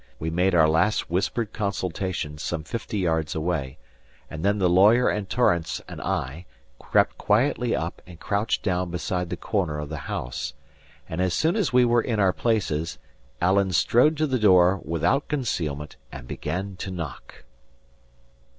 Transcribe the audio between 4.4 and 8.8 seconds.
then the lawyer and Torrance and I crept quietly up and crouched